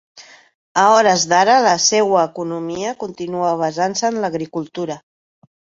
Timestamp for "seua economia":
1.89-2.97